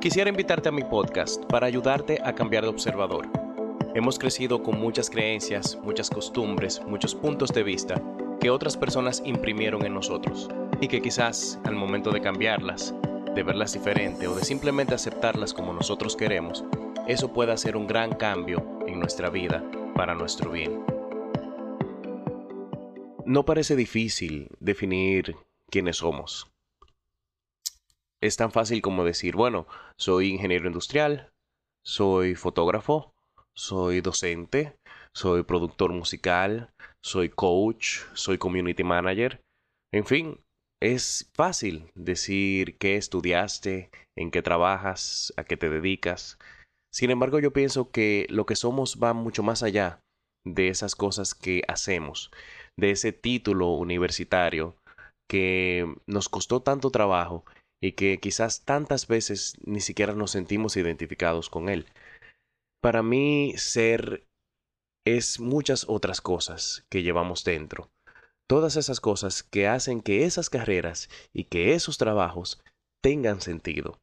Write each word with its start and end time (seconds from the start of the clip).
Quisiera 0.00 0.30
invitarte 0.30 0.68
a 0.68 0.72
mi 0.72 0.82
podcast 0.82 1.44
para 1.44 1.66
ayudarte 1.66 2.20
a 2.24 2.34
cambiar 2.34 2.64
de 2.64 2.70
observador. 2.70 3.28
Hemos 3.94 4.18
crecido 4.18 4.62
con 4.62 4.80
muchas 4.80 5.10
creencias, 5.10 5.78
muchas 5.82 6.08
costumbres, 6.08 6.80
muchos 6.86 7.14
puntos 7.14 7.50
de 7.50 7.62
vista 7.62 8.02
que 8.40 8.50
otras 8.50 8.76
personas 8.76 9.22
imprimieron 9.24 9.84
en 9.84 9.92
nosotros 9.92 10.48
y 10.80 10.88
que 10.88 11.02
quizás 11.02 11.60
al 11.64 11.74
momento 11.74 12.10
de 12.10 12.22
cambiarlas, 12.22 12.94
de 13.34 13.42
verlas 13.42 13.74
diferente 13.74 14.26
o 14.26 14.34
de 14.34 14.44
simplemente 14.44 14.94
aceptarlas 14.94 15.52
como 15.52 15.72
nosotros 15.72 16.16
queremos, 16.16 16.64
eso 17.06 17.32
puede 17.32 17.52
hacer 17.52 17.76
un 17.76 17.86
gran 17.86 18.14
cambio 18.14 18.80
en 18.86 18.98
nuestra 18.98 19.28
vida 19.28 19.62
para 19.94 20.14
nuestro 20.14 20.50
bien. 20.50 20.82
No 23.26 23.44
parece 23.44 23.76
difícil 23.76 24.48
definir 24.60 25.36
quiénes 25.68 25.98
somos. 25.98 26.49
Es 28.22 28.36
tan 28.36 28.52
fácil 28.52 28.82
como 28.82 29.04
decir, 29.04 29.34
bueno, 29.34 29.66
soy 29.98 30.28
ingeniero 30.28 30.66
industrial, 30.66 31.30
soy 31.84 32.34
fotógrafo, 32.34 33.14
soy 33.56 34.02
docente, 34.02 34.76
soy 35.14 35.42
productor 35.42 35.92
musical, 35.92 36.70
soy 37.02 37.30
coach, 37.30 38.00
soy 38.12 38.36
community 38.36 38.84
manager. 38.84 39.40
En 39.92 40.04
fin, 40.04 40.38
es 40.82 41.30
fácil 41.34 41.90
decir 41.94 42.76
qué 42.76 42.96
estudiaste, 42.96 43.90
en 44.16 44.30
qué 44.30 44.42
trabajas, 44.42 45.32
a 45.36 45.44
qué 45.44 45.56
te 45.56 45.70
dedicas. 45.70 46.38
Sin 46.92 47.10
embargo, 47.10 47.38
yo 47.38 47.52
pienso 47.52 47.90
que 47.90 48.26
lo 48.28 48.44
que 48.44 48.56
somos 48.56 48.98
va 49.02 49.14
mucho 49.14 49.42
más 49.42 49.62
allá 49.62 50.00
de 50.44 50.68
esas 50.68 50.94
cosas 50.94 51.34
que 51.34 51.62
hacemos, 51.68 52.30
de 52.78 52.90
ese 52.90 53.12
título 53.12 53.68
universitario 53.72 54.76
que 55.28 55.86
nos 56.06 56.28
costó 56.28 56.60
tanto 56.60 56.90
trabajo 56.90 57.44
y 57.82 57.92
que 57.92 58.18
quizás 58.18 58.64
tantas 58.64 59.06
veces 59.06 59.56
ni 59.64 59.80
siquiera 59.80 60.14
nos 60.14 60.32
sentimos 60.32 60.76
identificados 60.76 61.48
con 61.48 61.68
él. 61.68 61.86
Para 62.82 63.02
mí, 63.02 63.54
ser 63.56 64.26
es 65.06 65.40
muchas 65.40 65.86
otras 65.88 66.20
cosas 66.20 66.84
que 66.90 67.02
llevamos 67.02 67.44
dentro. 67.44 67.90
Todas 68.48 68.76
esas 68.76 69.00
cosas 69.00 69.42
que 69.42 69.66
hacen 69.66 70.00
que 70.00 70.24
esas 70.24 70.50
carreras 70.50 71.08
y 71.32 71.44
que 71.44 71.74
esos 71.74 71.98
trabajos 71.98 72.62
tengan 73.02 73.40
sentido. 73.40 73.98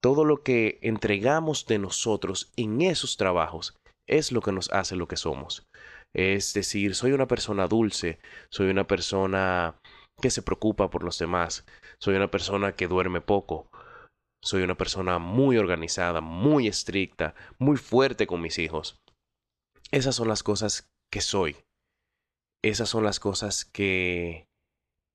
Todo 0.00 0.24
lo 0.24 0.42
que 0.42 0.78
entregamos 0.82 1.66
de 1.66 1.78
nosotros 1.78 2.52
en 2.56 2.80
esos 2.82 3.16
trabajos 3.16 3.76
es 4.06 4.32
lo 4.32 4.40
que 4.40 4.52
nos 4.52 4.70
hace 4.70 4.96
lo 4.96 5.08
que 5.08 5.16
somos. 5.16 5.66
Es 6.14 6.54
decir, 6.54 6.94
soy 6.94 7.12
una 7.12 7.26
persona 7.26 7.66
dulce, 7.66 8.18
soy 8.50 8.70
una 8.70 8.86
persona 8.86 9.74
que 10.20 10.30
se 10.30 10.42
preocupa 10.42 10.90
por 10.90 11.02
los 11.02 11.18
demás, 11.18 11.64
soy 12.00 12.14
una 12.14 12.30
persona 12.30 12.72
que 12.72 12.88
duerme 12.88 13.20
poco, 13.20 13.70
soy 14.42 14.62
una 14.62 14.76
persona 14.76 15.18
muy 15.18 15.58
organizada, 15.58 16.20
muy 16.20 16.68
estricta, 16.68 17.34
muy 17.58 17.76
fuerte 17.76 18.26
con 18.26 18.40
mis 18.40 18.58
hijos. 18.58 19.00
Esas 19.90 20.14
son 20.14 20.28
las 20.28 20.42
cosas 20.42 20.90
que 21.10 21.20
soy. 21.20 21.56
Esas 22.62 22.88
son 22.88 23.04
las 23.04 23.20
cosas 23.20 23.64
que 23.64 24.46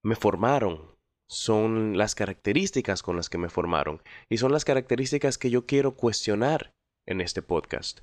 me 0.04 0.16
formaron. 0.16 0.94
Son 1.30 1.98
las 1.98 2.16
características 2.16 3.02
con 3.02 3.16
las 3.16 3.30
que 3.30 3.38
me 3.38 3.50
formaron. 3.50 4.02
Y 4.30 4.38
son 4.38 4.52
las 4.52 4.66
características 4.66 5.38
que 5.38 5.50
yo 5.50 5.66
quiero 5.66 5.95
cuestionar 5.95 6.72
en 7.07 7.21
este 7.21 7.41
podcast. 7.41 8.01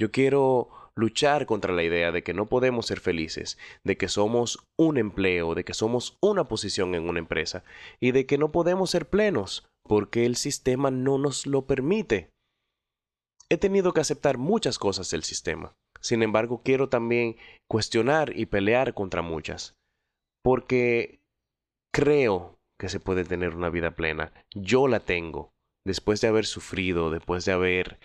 Yo 0.00 0.10
quiero 0.10 0.70
luchar 0.94 1.46
contra 1.46 1.72
la 1.72 1.82
idea 1.82 2.12
de 2.12 2.22
que 2.22 2.34
no 2.34 2.46
podemos 2.46 2.86
ser 2.86 3.00
felices, 3.00 3.58
de 3.84 3.96
que 3.96 4.08
somos 4.08 4.66
un 4.78 4.98
empleo, 4.98 5.54
de 5.54 5.64
que 5.64 5.74
somos 5.74 6.18
una 6.20 6.44
posición 6.44 6.94
en 6.94 7.08
una 7.08 7.18
empresa 7.18 7.64
y 8.00 8.12
de 8.12 8.26
que 8.26 8.38
no 8.38 8.52
podemos 8.52 8.90
ser 8.90 9.08
plenos 9.08 9.66
porque 9.84 10.26
el 10.26 10.36
sistema 10.36 10.90
no 10.90 11.18
nos 11.18 11.46
lo 11.46 11.66
permite. 11.66 12.30
He 13.48 13.58
tenido 13.58 13.92
que 13.92 14.00
aceptar 14.00 14.38
muchas 14.38 14.78
cosas 14.78 15.10
del 15.10 15.24
sistema. 15.24 15.74
Sin 16.00 16.22
embargo, 16.22 16.62
quiero 16.64 16.88
también 16.88 17.36
cuestionar 17.68 18.36
y 18.36 18.46
pelear 18.46 18.94
contra 18.94 19.22
muchas, 19.22 19.74
porque 20.42 21.20
creo 21.92 22.58
que 22.78 22.88
se 22.88 22.98
puede 22.98 23.24
tener 23.24 23.54
una 23.54 23.70
vida 23.70 23.92
plena. 23.92 24.32
Yo 24.54 24.88
la 24.88 25.00
tengo, 25.00 25.51
después 25.86 26.20
de 26.20 26.28
haber 26.28 26.46
sufrido, 26.46 27.10
después 27.10 27.44
de 27.44 27.52
haber 27.52 27.98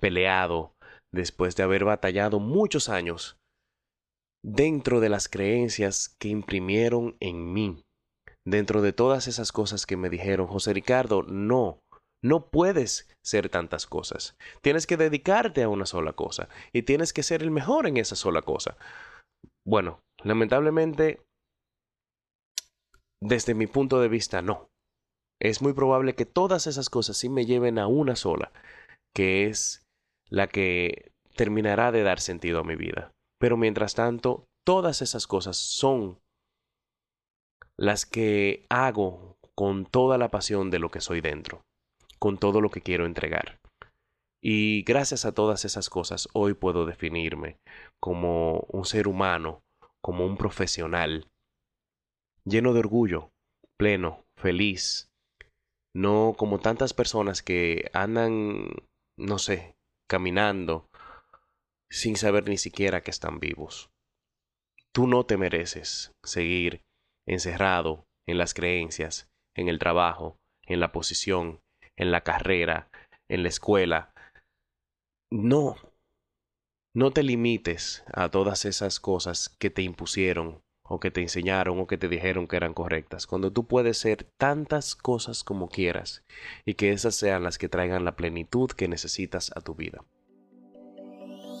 peleado, 0.00 0.74
después 1.12 1.56
de 1.56 1.62
haber 1.62 1.84
batallado 1.84 2.40
muchos 2.40 2.88
años 2.88 3.36
dentro 4.44 5.00
de 5.00 5.08
las 5.08 5.28
creencias 5.28 6.16
que 6.18 6.28
imprimieron 6.28 7.16
en 7.20 7.52
mí, 7.52 7.82
dentro 8.46 8.82
de 8.82 8.92
todas 8.92 9.28
esas 9.28 9.52
cosas 9.52 9.86
que 9.86 9.96
me 9.96 10.10
dijeron, 10.10 10.46
José 10.46 10.72
Ricardo, 10.72 11.22
no, 11.22 11.78
no 12.24 12.48
puedes 12.48 13.08
ser 13.24 13.48
tantas 13.48 13.86
cosas. 13.86 14.36
Tienes 14.62 14.86
que 14.86 14.96
dedicarte 14.96 15.62
a 15.62 15.68
una 15.68 15.86
sola 15.86 16.12
cosa 16.12 16.48
y 16.72 16.82
tienes 16.82 17.12
que 17.12 17.22
ser 17.22 17.42
el 17.42 17.50
mejor 17.50 17.86
en 17.86 17.96
esa 17.96 18.16
sola 18.16 18.42
cosa. 18.42 18.76
Bueno, 19.66 20.00
lamentablemente, 20.24 21.22
desde 23.20 23.54
mi 23.54 23.66
punto 23.66 24.00
de 24.00 24.08
vista, 24.08 24.42
no. 24.42 24.68
Es 25.42 25.60
muy 25.60 25.72
probable 25.72 26.14
que 26.14 26.24
todas 26.24 26.68
esas 26.68 26.88
cosas 26.88 27.16
sí 27.16 27.28
me 27.28 27.46
lleven 27.46 27.80
a 27.80 27.88
una 27.88 28.14
sola, 28.14 28.52
que 29.12 29.48
es 29.48 29.84
la 30.30 30.46
que 30.46 31.10
terminará 31.34 31.90
de 31.90 32.04
dar 32.04 32.20
sentido 32.20 32.60
a 32.60 32.64
mi 32.64 32.76
vida. 32.76 33.10
Pero 33.40 33.56
mientras 33.56 33.96
tanto, 33.96 34.44
todas 34.64 35.02
esas 35.02 35.26
cosas 35.26 35.56
son 35.56 36.20
las 37.76 38.06
que 38.06 38.64
hago 38.68 39.36
con 39.56 39.84
toda 39.84 40.16
la 40.16 40.28
pasión 40.28 40.70
de 40.70 40.78
lo 40.78 40.92
que 40.92 41.00
soy 41.00 41.20
dentro, 41.20 41.62
con 42.20 42.38
todo 42.38 42.60
lo 42.60 42.70
que 42.70 42.80
quiero 42.80 43.04
entregar. 43.04 43.58
Y 44.40 44.84
gracias 44.84 45.24
a 45.24 45.32
todas 45.32 45.64
esas 45.64 45.90
cosas 45.90 46.28
hoy 46.34 46.54
puedo 46.54 46.86
definirme 46.86 47.56
como 48.00 48.60
un 48.68 48.84
ser 48.84 49.08
humano, 49.08 49.60
como 50.00 50.24
un 50.24 50.36
profesional, 50.36 51.26
lleno 52.44 52.72
de 52.74 52.78
orgullo, 52.78 53.30
pleno, 53.76 54.22
feliz, 54.36 55.08
no 55.94 56.34
como 56.36 56.58
tantas 56.58 56.94
personas 56.94 57.42
que 57.42 57.90
andan, 57.92 58.68
no 59.18 59.38
sé, 59.38 59.74
caminando 60.08 60.88
sin 61.90 62.16
saber 62.16 62.48
ni 62.48 62.56
siquiera 62.56 63.02
que 63.02 63.10
están 63.10 63.38
vivos. 63.38 63.90
Tú 64.94 65.06
no 65.06 65.24
te 65.24 65.36
mereces 65.36 66.12
seguir 66.24 66.82
encerrado 67.26 68.04
en 68.26 68.38
las 68.38 68.54
creencias, 68.54 69.28
en 69.56 69.68
el 69.68 69.78
trabajo, 69.78 70.36
en 70.66 70.80
la 70.80 70.92
posición, 70.92 71.60
en 71.96 72.10
la 72.10 72.22
carrera, 72.22 72.88
en 73.28 73.42
la 73.42 73.48
escuela. 73.48 74.12
No, 75.30 75.76
no 76.94 77.10
te 77.10 77.22
limites 77.22 78.04
a 78.12 78.30
todas 78.30 78.64
esas 78.64 79.00
cosas 79.00 79.54
que 79.58 79.70
te 79.70 79.82
impusieron 79.82 80.62
o 80.92 81.00
que 81.00 81.10
te 81.10 81.22
enseñaron 81.22 81.80
o 81.80 81.86
que 81.86 81.96
te 81.96 82.08
dijeron 82.08 82.46
que 82.46 82.56
eran 82.56 82.74
correctas, 82.74 83.26
cuando 83.26 83.50
tú 83.50 83.66
puedes 83.66 83.96
ser 83.96 84.24
tantas 84.36 84.94
cosas 84.94 85.42
como 85.42 85.68
quieras 85.68 86.22
y 86.66 86.74
que 86.74 86.92
esas 86.92 87.14
sean 87.14 87.42
las 87.44 87.56
que 87.56 87.70
traigan 87.70 88.04
la 88.04 88.14
plenitud 88.14 88.70
que 88.70 88.88
necesitas 88.88 89.50
a 89.56 89.62
tu 89.62 89.74
vida. 89.74 90.04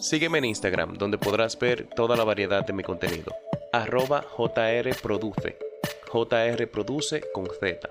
Sígueme 0.02 0.38
en 0.38 0.44
Instagram, 0.46 0.98
donde 0.98 1.16
podrás 1.16 1.58
ver 1.58 1.88
toda 1.96 2.14
la 2.14 2.24
variedad 2.24 2.66
de 2.66 2.74
mi 2.74 2.82
contenido. 2.82 3.32
Arroba 3.72 4.26
JRProduce. 4.36 5.56
JR 6.12 6.70
con 7.32 7.46
Z. 7.46 7.90